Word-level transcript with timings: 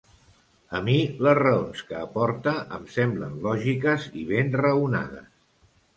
A 0.79 0.79
mi, 0.87 0.95
les 1.27 1.35
raons 1.39 1.83
que 1.89 1.99
aporta 1.99 2.55
em 2.79 2.89
semblem 2.97 3.35
lògiques 3.47 4.11
i 4.23 4.29
ben 4.33 4.51
raonades. 4.63 5.29